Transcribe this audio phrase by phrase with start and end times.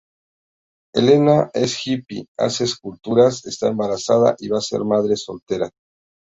[0.95, 5.69] Elena es hippie, hace esculturas, esta embarazada y va a ser madre soltera.